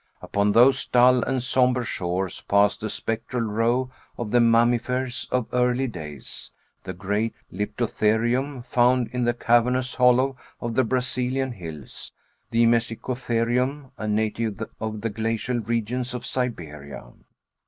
Upon 0.19 0.51
those 0.53 0.87
dull 0.87 1.21
and 1.21 1.43
somber 1.43 1.83
shores 1.83 2.41
passed 2.47 2.81
a 2.81 2.89
spectral 2.89 3.43
row 3.43 3.91
of 4.17 4.31
the 4.31 4.39
mammifers 4.41 5.27
of 5.31 5.45
early 5.53 5.85
days, 5.85 6.49
the 6.85 6.93
great 6.93 7.35
Liptotherium 7.51 8.63
found 8.63 9.09
in 9.09 9.25
the 9.25 9.35
cavernous 9.35 9.93
hollow 9.93 10.37
of 10.59 10.73
the 10.73 10.83
Brazilian 10.83 11.51
hills, 11.51 12.13
the 12.49 12.65
Mesicotherium, 12.65 13.91
a 13.95 14.07
native 14.07 14.63
of 14.79 15.01
the 15.01 15.09
glacial 15.11 15.59
regions 15.59 16.15
of 16.15 16.25
Siberia. 16.25 17.03